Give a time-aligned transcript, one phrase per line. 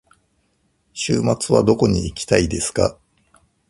[0.93, 2.97] 週末はどこに行きたいですか。